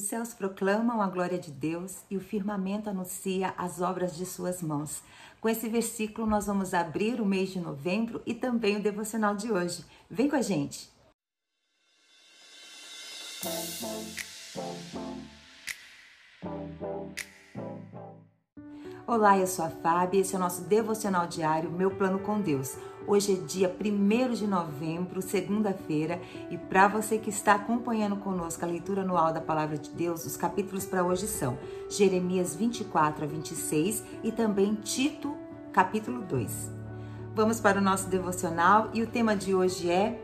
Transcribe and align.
Os 0.00 0.06
céus 0.06 0.32
proclamam 0.32 1.02
a 1.02 1.06
glória 1.08 1.38
de 1.38 1.50
Deus 1.50 1.98
e 2.10 2.16
o 2.16 2.20
firmamento 2.20 2.88
anuncia 2.88 3.52
as 3.58 3.82
obras 3.82 4.16
de 4.16 4.24
suas 4.24 4.62
mãos. 4.62 5.02
Com 5.42 5.46
esse 5.46 5.68
versículo, 5.68 6.26
nós 6.26 6.46
vamos 6.46 6.72
abrir 6.72 7.20
o 7.20 7.26
mês 7.26 7.50
de 7.50 7.60
novembro 7.60 8.22
e 8.24 8.32
também 8.32 8.78
o 8.78 8.82
devocional 8.82 9.36
de 9.36 9.52
hoje. 9.52 9.84
Vem 10.10 10.26
com 10.26 10.36
a 10.36 10.40
gente! 10.40 10.90
Olá, 19.06 19.36
eu 19.36 19.46
sou 19.46 19.66
a 19.66 19.70
Fábia, 19.70 20.22
esse 20.22 20.34
é 20.34 20.38
o 20.38 20.40
nosso 20.40 20.62
devocional 20.62 21.26
diário 21.26 21.70
Meu 21.70 21.90
Plano 21.90 22.20
com 22.20 22.40
Deus. 22.40 22.74
Hoje 23.10 23.32
é 23.32 23.44
dia 23.44 23.76
1 23.76 24.34
de 24.34 24.46
novembro, 24.46 25.20
segunda-feira, 25.20 26.22
e 26.48 26.56
para 26.56 26.86
você 26.86 27.18
que 27.18 27.28
está 27.28 27.56
acompanhando 27.56 28.14
conosco 28.14 28.64
a 28.64 28.68
leitura 28.68 29.02
anual 29.02 29.32
da 29.32 29.40
Palavra 29.40 29.76
de 29.76 29.90
Deus, 29.90 30.24
os 30.24 30.36
capítulos 30.36 30.86
para 30.86 31.02
hoje 31.02 31.26
são 31.26 31.58
Jeremias 31.88 32.54
24 32.54 33.24
a 33.24 33.26
26 33.26 34.04
e 34.22 34.30
também 34.30 34.76
Tito, 34.76 35.36
capítulo 35.72 36.22
2. 36.22 36.70
Vamos 37.34 37.58
para 37.58 37.80
o 37.80 37.82
nosso 37.82 38.08
devocional 38.08 38.90
e 38.94 39.02
o 39.02 39.08
tema 39.08 39.34
de 39.34 39.56
hoje 39.56 39.90
é 39.90 40.22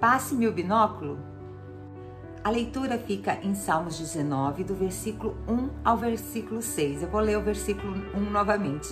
Passe-me 0.00 0.48
o 0.48 0.52
binóculo? 0.54 1.31
A 2.44 2.50
leitura 2.50 2.98
fica 2.98 3.38
em 3.40 3.54
Salmos 3.54 3.96
19, 3.96 4.64
do 4.64 4.74
versículo 4.74 5.36
1 5.46 5.70
ao 5.84 5.96
versículo 5.96 6.60
6. 6.60 7.02
Eu 7.02 7.08
vou 7.08 7.20
ler 7.20 7.38
o 7.38 7.42
versículo 7.42 7.94
1 8.12 8.18
novamente. 8.18 8.88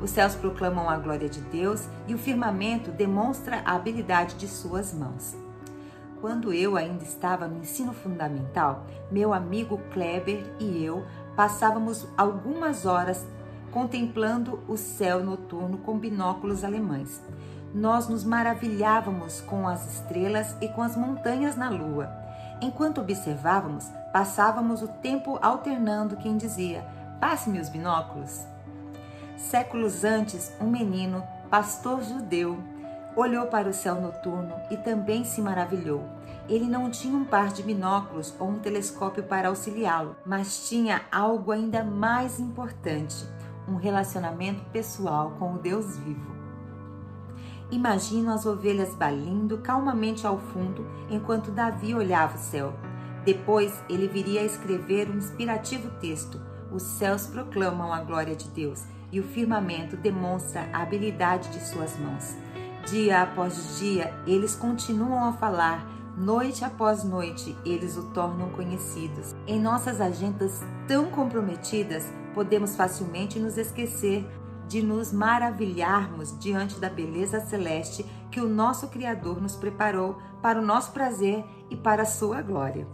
Os 0.00 0.10
céus 0.10 0.36
proclamam 0.36 0.88
a 0.88 0.96
glória 0.98 1.28
de 1.28 1.40
Deus 1.40 1.88
e 2.06 2.14
o 2.14 2.18
firmamento 2.18 2.92
demonstra 2.92 3.60
a 3.64 3.74
habilidade 3.74 4.36
de 4.36 4.46
suas 4.46 4.94
mãos. 4.94 5.34
Quando 6.20 6.52
eu 6.52 6.76
ainda 6.76 7.02
estava 7.02 7.48
no 7.48 7.58
ensino 7.58 7.92
fundamental, 7.92 8.86
meu 9.10 9.34
amigo 9.34 9.80
Kleber 9.92 10.44
e 10.60 10.84
eu 10.84 11.04
passávamos 11.34 12.06
algumas 12.16 12.86
horas 12.86 13.26
contemplando 13.72 14.60
o 14.68 14.76
céu 14.76 15.24
noturno 15.24 15.78
com 15.78 15.98
binóculos 15.98 16.62
alemães. 16.62 17.20
Nós 17.74 18.06
nos 18.06 18.22
maravilhávamos 18.22 19.40
com 19.40 19.66
as 19.66 19.92
estrelas 19.92 20.54
e 20.60 20.68
com 20.68 20.82
as 20.82 20.96
montanhas 20.96 21.56
na 21.56 21.68
lua. 21.68 22.21
Enquanto 22.62 23.00
observávamos, 23.00 23.90
passávamos 24.12 24.82
o 24.82 24.88
tempo 24.88 25.36
alternando 25.42 26.16
quem 26.16 26.36
dizia: 26.36 26.86
Passe-me 27.20 27.58
os 27.58 27.68
binóculos. 27.68 28.46
Séculos 29.36 30.04
antes, 30.04 30.52
um 30.60 30.70
menino, 30.70 31.24
pastor 31.50 32.00
judeu, 32.04 32.56
olhou 33.16 33.46
para 33.46 33.68
o 33.68 33.72
céu 33.74 34.00
noturno 34.00 34.54
e 34.70 34.76
também 34.76 35.24
se 35.24 35.42
maravilhou. 35.42 36.08
Ele 36.48 36.66
não 36.66 36.88
tinha 36.88 37.16
um 37.16 37.24
par 37.24 37.48
de 37.48 37.64
binóculos 37.64 38.32
ou 38.38 38.48
um 38.48 38.60
telescópio 38.60 39.24
para 39.24 39.48
auxiliá-lo, 39.48 40.14
mas 40.24 40.68
tinha 40.68 41.02
algo 41.10 41.50
ainda 41.50 41.82
mais 41.82 42.38
importante: 42.38 43.26
um 43.66 43.74
relacionamento 43.74 44.64
pessoal 44.66 45.32
com 45.36 45.54
o 45.54 45.58
Deus 45.58 45.98
vivo. 45.98 46.41
Imagino 47.72 48.30
as 48.30 48.44
ovelhas 48.44 48.94
balindo 48.94 49.56
calmamente 49.56 50.26
ao 50.26 50.38
fundo 50.38 50.86
enquanto 51.08 51.50
Davi 51.50 51.94
olhava 51.94 52.36
o 52.36 52.38
céu. 52.38 52.74
Depois 53.24 53.82
ele 53.88 54.06
viria 54.06 54.42
a 54.42 54.44
escrever 54.44 55.08
um 55.08 55.16
inspirativo 55.16 55.88
texto: 55.98 56.38
Os 56.70 56.82
céus 56.82 57.26
proclamam 57.26 57.90
a 57.90 58.02
glória 58.02 58.36
de 58.36 58.46
Deus 58.48 58.84
e 59.10 59.18
o 59.20 59.22
firmamento 59.22 59.96
demonstra 59.96 60.68
a 60.70 60.82
habilidade 60.82 61.48
de 61.48 61.64
suas 61.64 61.96
mãos. 61.98 62.36
Dia 62.90 63.22
após 63.22 63.78
dia, 63.78 64.12
eles 64.26 64.54
continuam 64.54 65.24
a 65.24 65.32
falar, 65.32 65.86
noite 66.14 66.66
após 66.66 67.02
noite, 67.02 67.56
eles 67.64 67.96
o 67.96 68.02
tornam 68.10 68.50
conhecidos. 68.50 69.34
Em 69.46 69.58
nossas 69.58 69.98
agendas 69.98 70.60
tão 70.86 71.06
comprometidas, 71.06 72.04
podemos 72.34 72.76
facilmente 72.76 73.38
nos 73.38 73.56
esquecer 73.56 74.26
de 74.68 74.82
nos 74.82 75.12
maravilharmos 75.12 76.38
diante 76.38 76.78
da 76.78 76.88
beleza 76.88 77.40
celeste 77.40 78.04
que 78.30 78.40
o 78.40 78.48
nosso 78.48 78.88
Criador 78.88 79.40
nos 79.40 79.56
preparou 79.56 80.18
para 80.40 80.58
o 80.58 80.64
nosso 80.64 80.92
prazer 80.92 81.44
e 81.70 81.76
para 81.76 82.02
a 82.02 82.06
sua 82.06 82.40
glória. 82.42 82.86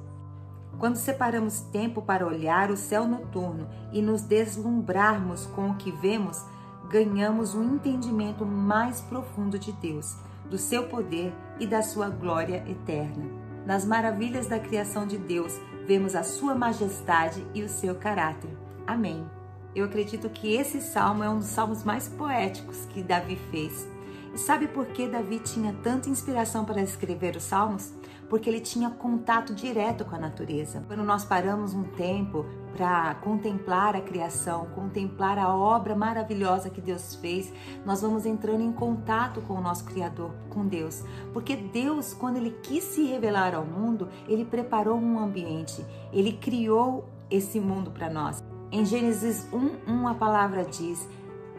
Quando 0.79 0.97
separamos 0.97 1.61
tempo 1.61 2.03
para 2.03 2.27
olhar 2.27 2.71
o 2.71 2.77
céu 2.77 3.07
noturno 3.07 3.69
e 3.93 4.01
nos 4.01 4.23
deslumbrarmos 4.23 5.47
com 5.47 5.71
o 5.71 5.75
que 5.75 5.91
vemos, 5.91 6.45
ganhamos 6.89 7.55
um 7.55 7.75
entendimento 7.75 8.47
mais 8.47 9.01
profundo 9.01 9.59
de 9.59 9.73
Deus, 9.73 10.17
do 10.49 10.57
seu 10.57 10.89
poder 10.89 11.35
e 11.59 11.67
da 11.67 11.83
sua 11.83 12.09
glória 12.09 12.65
eterna. 12.69 13.25
Nas 13.67 13.85
maravilhas 13.85 14.47
da 14.47 14.59
criação 14.59 15.07
de 15.07 15.19
Deus, 15.19 15.61
vemos 15.87 16.15
a 16.15 16.23
sua 16.23 16.55
majestade 16.55 17.45
e 17.53 17.63
o 17.63 17.69
seu 17.69 17.95
caráter. 17.97 18.57
Amém. 18.87 19.38
Eu 19.75 19.85
acredito 19.85 20.29
que 20.31 20.55
esse 20.55 20.81
salmo 20.81 21.23
é 21.23 21.29
um 21.29 21.39
dos 21.39 21.49
salmos 21.49 21.85
mais 21.85 22.09
poéticos 22.09 22.87
que 22.87 23.03
Davi 23.03 23.37
fez. 23.51 23.87
E 24.35 24.39
sabe 24.39 24.69
por 24.69 24.87
que 24.87 25.09
Davi 25.09 25.39
tinha 25.39 25.75
tanta 25.83 26.09
inspiração 26.09 26.65
para 26.65 26.83
escrever 26.83 27.37
os 27.37 27.43
salmos? 27.43 27.93
Porque 28.29 28.49
ele 28.49 28.61
tinha 28.61 28.91
contato 28.91 29.55
direto 29.55 30.05
com 30.05 30.15
a 30.15 30.19
natureza. 30.19 30.85
Quando 30.87 31.03
nós 31.03 31.25
paramos 31.25 31.73
um 31.75 31.83
tempo 31.83 32.45
para 32.77 33.15
contemplar 33.17 33.97
a 33.97 34.01
criação, 34.03 34.67
contemplar 34.75 35.39
a 35.39 35.55
obra 35.55 35.95
maravilhosa 35.97 36.69
que 36.69 36.81
Deus 36.81 37.15
fez, 37.15 37.53
nós 37.87 38.03
vamos 38.03 38.27
entrando 38.27 38.63
em 38.63 38.73
contato 38.73 39.41
com 39.43 39.55
o 39.55 39.61
nosso 39.63 39.85
Criador, 39.85 40.31
com 40.51 40.67
Deus. 40.67 41.03
Porque 41.33 41.57
Deus, 41.57 42.13
quando 42.13 42.37
ele 42.37 42.51
quis 42.63 42.85
se 42.85 43.05
revelar 43.05 43.55
ao 43.55 43.65
mundo, 43.65 44.09
ele 44.29 44.45
preparou 44.45 44.99
um 44.99 45.19
ambiente, 45.19 45.85
ele 46.13 46.33
criou 46.33 47.09
esse 47.31 47.59
mundo 47.59 47.91
para 47.91 48.11
nós. 48.11 48.48
Em 48.71 48.85
Gênesis 48.85 49.49
1:1 49.51 50.11
a 50.11 50.15
palavra 50.15 50.63
diz: 50.63 51.09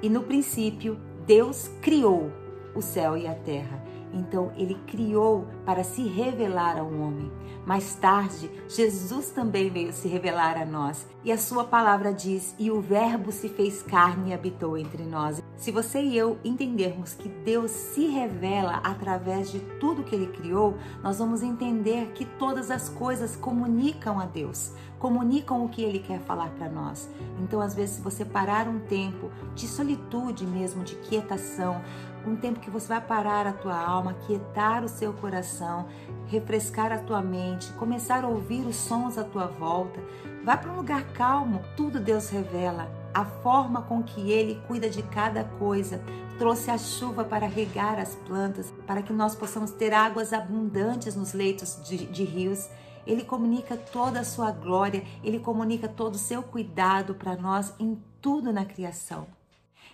"E 0.01 0.07
no 0.07 0.21
princípio 0.21 0.95
Deus 1.25 1.67
criou 1.81 2.31
o 2.75 2.81
céu 2.81 3.17
e 3.17 3.25
a 3.25 3.33
terra". 3.33 3.83
Então 4.13 4.51
ele 4.55 4.75
criou 4.87 5.47
para 5.65 5.83
se 5.83 6.03
revelar 6.03 6.77
ao 6.77 6.87
homem. 6.87 7.31
Mais 7.65 7.93
tarde, 7.95 8.49
Jesus 8.67 9.29
também 9.29 9.69
veio 9.69 9.93
se 9.93 10.07
revelar 10.07 10.57
a 10.57 10.65
nós. 10.65 11.05
E 11.23 11.31
a 11.31 11.37
sua 11.37 11.63
palavra 11.63 12.13
diz: 12.13 12.55
"E 12.57 12.71
o 12.71 12.81
Verbo 12.81 13.31
se 13.31 13.49
fez 13.49 13.83
carne 13.83 14.31
e 14.31 14.33
habitou 14.33 14.77
entre 14.77 15.03
nós". 15.03 15.41
Se 15.55 15.71
você 15.71 16.01
e 16.01 16.17
eu 16.17 16.37
entendermos 16.43 17.13
que 17.13 17.27
Deus 17.27 17.71
se 17.71 18.07
revela 18.07 18.77
através 18.83 19.51
de 19.51 19.59
tudo 19.79 20.03
que 20.03 20.15
ele 20.15 20.27
criou, 20.27 20.77
nós 21.03 21.19
vamos 21.19 21.43
entender 21.43 22.11
que 22.13 22.25
todas 22.25 22.71
as 22.71 22.89
coisas 22.89 23.35
comunicam 23.35 24.19
a 24.19 24.25
Deus, 24.25 24.73
comunicam 24.97 25.63
o 25.63 25.69
que 25.69 25.83
ele 25.83 25.99
quer 25.99 26.19
falar 26.21 26.49
para 26.51 26.69
nós. 26.69 27.09
Então, 27.41 27.59
às 27.61 27.73
vezes, 27.73 27.97
se 27.97 28.01
você 28.01 28.23
parar 28.23 28.67
um 28.67 28.79
tempo 28.79 29.29
de 29.53 29.67
solitude 29.67 30.45
mesmo, 30.45 30.83
de 30.83 30.95
quietação, 30.95 31.81
um 32.25 32.35
tempo 32.35 32.59
que 32.59 32.69
você 32.69 32.87
vai 32.87 33.01
parar 33.01 33.47
a 33.47 33.53
tua 33.53 33.77
alma, 33.77 34.15
quietar 34.25 34.83
o 34.83 34.89
seu 34.89 35.13
coração, 35.13 35.87
refrescar 36.27 36.91
a 36.91 36.97
tua 36.97 37.21
mente, 37.21 37.71
começar 37.73 38.23
a 38.23 38.27
ouvir 38.27 38.65
os 38.65 38.75
sons 38.75 39.17
à 39.17 39.23
tua 39.23 39.47
volta. 39.47 39.99
Vá 40.43 40.57
para 40.57 40.71
um 40.71 40.77
lugar 40.77 41.03
calmo, 41.13 41.61
tudo 41.75 41.99
Deus 41.99 42.29
revela. 42.29 42.89
A 43.13 43.25
forma 43.25 43.81
com 43.81 44.03
que 44.03 44.31
Ele 44.31 44.61
cuida 44.67 44.89
de 44.89 45.01
cada 45.01 45.43
coisa, 45.43 46.01
trouxe 46.37 46.69
a 46.69 46.77
chuva 46.77 47.23
para 47.23 47.47
regar 47.47 47.99
as 47.99 48.15
plantas, 48.15 48.71
para 48.85 49.01
que 49.01 49.11
nós 49.11 49.35
possamos 49.35 49.71
ter 49.71 49.93
águas 49.93 50.31
abundantes 50.31 51.15
nos 51.15 51.33
leitos 51.33 51.79
de, 51.83 52.05
de 52.05 52.23
rios. 52.23 52.69
Ele 53.05 53.23
comunica 53.23 53.75
toda 53.75 54.19
a 54.19 54.23
sua 54.23 54.51
glória, 54.51 55.03
ele 55.23 55.39
comunica 55.39 55.87
todo 55.87 56.15
o 56.15 56.19
seu 56.19 56.43
cuidado 56.43 57.15
para 57.15 57.35
nós 57.35 57.73
em 57.79 57.99
tudo 58.21 58.53
na 58.53 58.65
criação. 58.65 59.38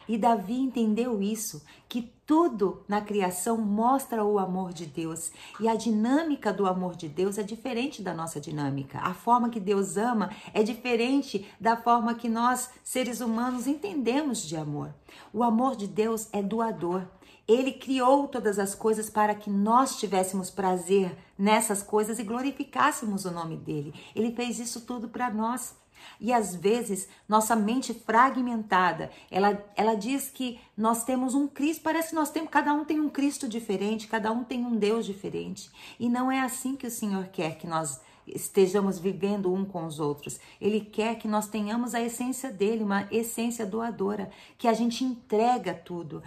E 0.08 0.18
Davi 0.18 0.56
entendeu 0.56 1.22
isso, 1.22 1.64
que 1.88 2.14
tudo 2.26 2.84
na 2.88 3.02
criação 3.02 3.58
mostra 3.58 4.24
o 4.24 4.40
amor 4.40 4.74
de 4.74 4.86
Deus. 4.86 5.32
E 5.60 5.68
a 5.68 5.76
dinâmica 5.76 6.52
do 6.52 6.66
amor 6.66 6.96
de 6.96 7.08
Deus 7.08 7.38
é 7.38 7.44
diferente 7.44 8.02
da 8.02 8.14
nossa 8.14 8.40
dinâmica. 8.40 9.00
A 9.00 9.14
forma 9.14 9.50
que 9.50 9.60
Deus 9.60 9.98
ama 9.98 10.32
é 10.54 10.64
diferente 10.64 11.48
da 11.60 11.78
forma 11.78 12.16
que 12.16 12.28
nós, 12.28 12.70
seres 12.84 13.22
humanos, 13.22 13.68
entendemos 13.68 14.42
de 14.42 14.56
amor. 14.58 14.94
O 15.32 15.44
amor 15.44 15.76
de 15.76 15.88
Deus 15.88 16.28
é 16.34 16.42
doador. 16.42 17.04
Ele 17.48 17.74
criou 17.74 18.28
todas 18.28 18.58
as 18.58 18.74
coisas 18.74 19.08
para 19.08 19.36
que 19.36 19.52
nós 19.52 20.00
tivéssemos 20.00 20.50
prazer 20.50 21.16
nessas 21.38 21.84
coisas 21.84 22.18
e 22.18 22.24
glorificássemos 22.24 23.24
o 23.26 23.32
nome 23.32 23.56
dele. 23.56 23.94
Ele 24.16 24.32
fez 24.32 24.60
isso 24.60 24.82
tudo 24.82 25.08
para 25.08 25.32
nós. 25.32 25.76
E 26.20 26.32
às 26.34 26.56
vezes, 26.56 27.08
nossa 27.28 27.56
mente 27.56 27.94
fragmentada, 27.94 29.12
ela, 29.30 29.64
ela 29.76 29.96
diz 29.96 30.30
que 30.30 30.60
nós 30.78 31.04
temos 31.04 31.36
um 31.36 31.48
Cristo, 31.48 31.84
parece 31.84 32.10
que 32.10 32.16
nós 32.16 32.30
temos, 32.30 32.50
cada 32.50 32.74
um 32.74 32.86
tem 32.86 33.00
um 33.00 33.10
Cristo 33.10 33.48
diferente, 33.48 34.08
cada 34.08 34.32
um 34.32 34.44
tem 34.44 34.66
um 34.66 34.76
Deus 34.76 35.06
diferente. 35.06 35.70
E 36.00 36.10
não 36.10 36.32
é 36.32 36.40
assim 36.40 36.76
que 36.76 36.88
o 36.88 36.92
Senhor 36.92 37.28
quer 37.28 37.58
que 37.58 37.68
nós 37.68 38.00
estejamos 38.28 38.98
vivendo 38.98 39.54
um 39.54 39.64
com 39.66 39.86
os 39.86 40.00
outros. 40.00 40.40
Ele 40.60 40.82
quer 40.82 41.16
que 41.16 41.28
nós 41.28 41.48
tenhamos 41.48 41.94
a 41.94 42.02
essência 42.02 42.52
dele, 42.52 42.84
uma 42.84 43.08
essência 43.12 43.66
doadora, 43.66 44.30
que 44.58 44.68
a 44.68 44.74
gente 44.74 45.04
entrega 45.04 45.74
tudo. 45.74 46.24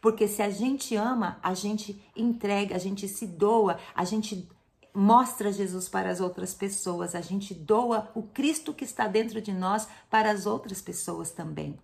Porque 0.00 0.28
se 0.28 0.42
a 0.42 0.50
gente 0.50 0.94
ama, 0.94 1.38
a 1.42 1.54
gente 1.54 2.00
entrega, 2.16 2.74
a 2.74 2.78
gente 2.78 3.08
se 3.08 3.26
doa, 3.26 3.78
a 3.94 4.04
gente 4.04 4.48
mostra 4.98 5.52
Jesus 5.52 5.88
para 5.88 6.10
as 6.10 6.20
outras 6.20 6.52
pessoas, 6.52 7.14
a 7.14 7.20
gente 7.20 7.54
doa 7.54 8.10
o 8.16 8.22
Cristo 8.22 8.74
que 8.74 8.84
está 8.84 9.06
dentro 9.06 9.40
de 9.40 9.52
nós 9.52 9.86
para 10.10 10.28
as 10.28 10.44
outras 10.44 10.82
pessoas 10.82 11.30
também. 11.30 11.78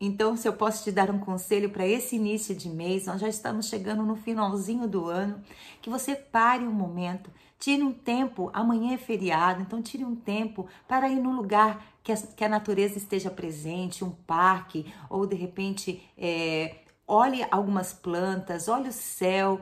Então, 0.00 0.36
se 0.36 0.48
eu 0.48 0.52
posso 0.54 0.82
te 0.82 0.90
dar 0.90 1.10
um 1.10 1.18
conselho 1.20 1.70
para 1.70 1.86
esse 1.86 2.16
início 2.16 2.52
de 2.52 2.68
mês, 2.68 3.06
nós 3.06 3.20
já 3.20 3.28
estamos 3.28 3.66
chegando 3.66 4.02
no 4.02 4.16
finalzinho 4.16 4.88
do 4.88 5.06
ano, 5.06 5.40
que 5.80 5.88
você 5.88 6.16
pare 6.16 6.66
um 6.66 6.72
momento, 6.72 7.30
tire 7.56 7.84
um 7.84 7.92
tempo, 7.92 8.50
amanhã 8.52 8.94
é 8.94 8.98
feriado, 8.98 9.62
então 9.62 9.80
tire 9.80 10.04
um 10.04 10.16
tempo 10.16 10.66
para 10.88 11.08
ir 11.08 11.20
num 11.20 11.36
lugar 11.36 11.86
que 12.02 12.10
a, 12.10 12.16
que 12.16 12.44
a 12.44 12.48
natureza 12.48 12.98
esteja 12.98 13.30
presente, 13.30 14.02
um 14.02 14.10
parque, 14.10 14.92
ou 15.08 15.24
de 15.24 15.36
repente 15.36 16.02
é, 16.18 16.78
olhe 17.06 17.46
algumas 17.50 17.92
plantas, 17.92 18.66
olhe 18.66 18.88
o 18.88 18.92
céu, 18.92 19.60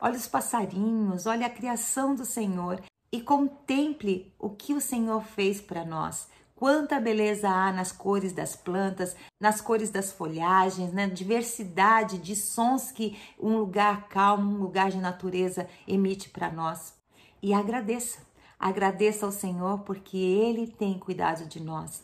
olhe 0.00 0.16
os 0.16 0.26
passarinhos, 0.26 1.26
olhe 1.26 1.44
a 1.44 1.50
criação 1.50 2.14
do 2.14 2.24
Senhor 2.24 2.80
e 3.10 3.20
contemple 3.20 4.32
o 4.38 4.50
que 4.50 4.74
o 4.74 4.80
Senhor 4.80 5.22
fez 5.22 5.60
para 5.60 5.84
nós. 5.84 6.28
Quanta 6.54 6.98
beleza 6.98 7.48
há 7.48 7.72
nas 7.72 7.92
cores 7.92 8.32
das 8.32 8.56
plantas, 8.56 9.14
nas 9.40 9.60
cores 9.60 9.90
das 9.90 10.10
folhagens, 10.10 10.92
na 10.92 11.06
né? 11.06 11.08
diversidade 11.08 12.18
de 12.18 12.34
sons 12.34 12.90
que 12.90 13.16
um 13.38 13.58
lugar 13.58 14.08
calmo, 14.08 14.50
um 14.50 14.60
lugar 14.60 14.90
de 14.90 14.98
natureza 14.98 15.68
emite 15.86 16.28
para 16.28 16.50
nós. 16.50 16.94
E 17.40 17.54
agradeça, 17.54 18.18
agradeça 18.58 19.24
ao 19.24 19.30
Senhor 19.30 19.80
porque 19.80 20.16
Ele 20.16 20.66
tem 20.66 20.98
cuidado 20.98 21.46
de 21.46 21.60
nós. 21.60 22.02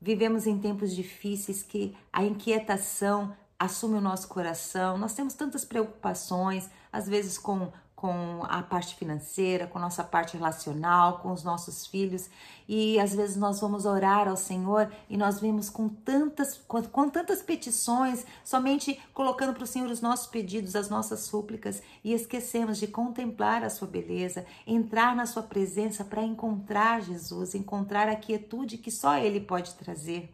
Vivemos 0.00 0.46
em 0.46 0.60
tempos 0.60 0.94
difíceis 0.94 1.64
que 1.64 1.96
a 2.12 2.22
inquietação 2.22 3.36
assume 3.58 3.98
o 3.98 4.00
nosso 4.00 4.28
coração, 4.28 4.96
nós 4.96 5.14
temos 5.14 5.34
tantas 5.34 5.64
preocupações, 5.64 6.70
às 6.92 7.08
vezes 7.08 7.38
com 7.38 7.70
com 7.98 8.44
a 8.44 8.62
parte 8.62 8.94
financeira, 8.94 9.66
com 9.66 9.76
nossa 9.76 10.04
parte 10.04 10.36
relacional, 10.36 11.18
com 11.18 11.32
os 11.32 11.42
nossos 11.42 11.84
filhos. 11.84 12.30
E 12.68 12.96
às 13.00 13.12
vezes 13.12 13.34
nós 13.34 13.58
vamos 13.58 13.84
orar 13.84 14.28
ao 14.28 14.36
Senhor 14.36 14.88
e 15.10 15.16
nós 15.16 15.40
vemos 15.40 15.68
com 15.68 15.88
tantas, 15.88 16.56
com, 16.68 16.80
com 16.80 17.10
tantas 17.10 17.42
petições, 17.42 18.24
somente 18.44 19.02
colocando 19.12 19.52
para 19.52 19.64
o 19.64 19.66
Senhor 19.66 19.90
os 19.90 20.00
nossos 20.00 20.28
pedidos, 20.28 20.76
as 20.76 20.88
nossas 20.88 21.22
súplicas, 21.22 21.82
e 22.04 22.12
esquecemos 22.12 22.78
de 22.78 22.86
contemplar 22.86 23.64
a 23.64 23.70
sua 23.70 23.88
beleza, 23.88 24.46
entrar 24.64 25.16
na 25.16 25.26
sua 25.26 25.42
presença 25.42 26.04
para 26.04 26.22
encontrar 26.22 27.02
Jesus, 27.02 27.56
encontrar 27.56 28.08
a 28.08 28.14
quietude 28.14 28.78
que 28.78 28.92
só 28.92 29.16
Ele 29.16 29.40
pode 29.40 29.74
trazer. 29.74 30.32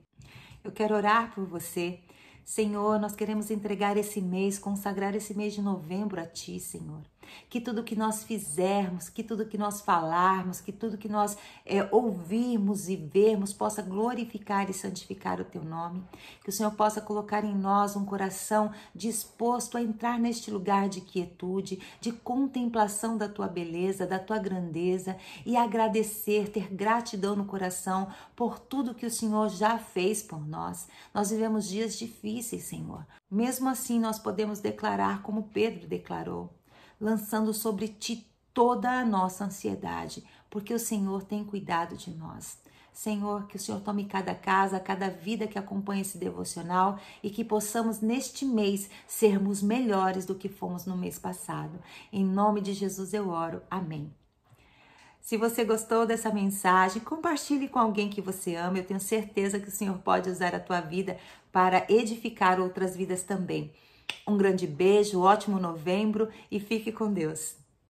Eu 0.62 0.70
quero 0.70 0.94
orar 0.94 1.34
por 1.34 1.46
você. 1.46 2.03
Senhor, 2.44 3.00
nós 3.00 3.14
queremos 3.16 3.50
entregar 3.50 3.96
esse 3.96 4.20
mês, 4.20 4.58
consagrar 4.58 5.14
esse 5.14 5.34
mês 5.34 5.54
de 5.54 5.62
novembro 5.62 6.20
a 6.20 6.26
Ti, 6.26 6.60
Senhor. 6.60 7.02
Que 7.48 7.60
tudo 7.60 7.84
que 7.84 7.96
nós 7.96 8.24
fizermos, 8.24 9.08
que 9.08 9.22
tudo 9.22 9.46
que 9.46 9.58
nós 9.58 9.80
falarmos, 9.80 10.60
que 10.60 10.72
tudo 10.72 10.98
que 10.98 11.08
nós 11.08 11.36
é, 11.64 11.88
ouvirmos 11.90 12.88
e 12.88 12.96
vermos 12.96 13.52
possa 13.52 13.82
glorificar 13.82 14.70
e 14.70 14.74
santificar 14.74 15.40
o 15.40 15.44
Teu 15.44 15.64
nome. 15.64 16.02
Que 16.42 16.50
o 16.50 16.52
Senhor 16.52 16.72
possa 16.72 17.00
colocar 17.00 17.44
em 17.44 17.54
nós 17.54 17.96
um 17.96 18.04
coração 18.04 18.72
disposto 18.94 19.76
a 19.76 19.82
entrar 19.82 20.18
neste 20.18 20.50
lugar 20.50 20.88
de 20.88 21.00
quietude, 21.00 21.80
de 22.00 22.12
contemplação 22.12 23.16
da 23.16 23.28
Tua 23.28 23.48
beleza, 23.48 24.06
da 24.06 24.18
Tua 24.18 24.38
grandeza 24.38 25.16
e 25.44 25.56
agradecer, 25.56 26.48
ter 26.48 26.72
gratidão 26.72 27.36
no 27.36 27.44
coração 27.44 28.08
por 28.34 28.58
tudo 28.58 28.94
que 28.94 29.06
o 29.06 29.10
Senhor 29.10 29.48
já 29.48 29.78
fez 29.78 30.22
por 30.22 30.46
nós. 30.46 30.88
Nós 31.12 31.30
vivemos 31.30 31.68
dias 31.68 31.96
difíceis, 31.96 32.64
Senhor. 32.64 33.06
Mesmo 33.30 33.68
assim, 33.68 33.98
nós 33.98 34.18
podemos 34.18 34.60
declarar 34.60 35.22
como 35.22 35.48
Pedro 35.52 35.86
declarou 35.86 36.52
lançando 37.04 37.52
sobre 37.52 37.86
ti 37.86 38.26
toda 38.54 38.90
a 38.90 39.04
nossa 39.04 39.44
ansiedade, 39.44 40.24
porque 40.48 40.72
o 40.72 40.78
Senhor 40.78 41.22
tem 41.22 41.44
cuidado 41.44 41.98
de 41.98 42.10
nós. 42.10 42.58
Senhor, 42.94 43.46
que 43.46 43.56
o 43.56 43.58
Senhor 43.58 43.80
tome 43.82 44.06
cada 44.06 44.34
casa, 44.34 44.80
cada 44.80 45.10
vida 45.10 45.46
que 45.46 45.58
acompanha 45.58 46.00
esse 46.00 46.16
devocional 46.16 46.98
e 47.22 47.28
que 47.28 47.44
possamos 47.44 48.00
neste 48.00 48.46
mês 48.46 48.88
sermos 49.06 49.60
melhores 49.60 50.24
do 50.24 50.34
que 50.34 50.48
fomos 50.48 50.86
no 50.86 50.96
mês 50.96 51.18
passado. 51.18 51.78
Em 52.10 52.24
nome 52.24 52.62
de 52.62 52.72
Jesus 52.72 53.12
eu 53.12 53.28
oro. 53.28 53.60
Amém. 53.70 54.10
Se 55.20 55.36
você 55.36 55.62
gostou 55.62 56.06
dessa 56.06 56.32
mensagem, 56.32 57.02
compartilhe 57.02 57.68
com 57.68 57.78
alguém 57.78 58.08
que 58.08 58.22
você 58.22 58.54
ama. 58.54 58.78
Eu 58.78 58.86
tenho 58.86 59.00
certeza 59.00 59.60
que 59.60 59.68
o 59.68 59.72
Senhor 59.72 59.98
pode 59.98 60.30
usar 60.30 60.54
a 60.54 60.60
tua 60.60 60.80
vida 60.80 61.18
para 61.52 61.84
edificar 61.88 62.60
outras 62.60 62.96
vidas 62.96 63.24
também. 63.24 63.74
Um 64.26 64.36
grande 64.36 64.66
beijo, 64.66 65.20
ótimo 65.20 65.58
novembro 65.58 66.28
e 66.50 66.60
fique 66.60 66.92
com 66.92 67.12
Deus. 67.12 67.63